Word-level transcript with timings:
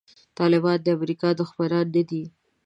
طالبان 0.37 0.77
د 0.83 0.87
امریکا 0.97 1.29
دښمنان 1.39 1.85
نه 1.95 2.03
دي. 2.09 2.23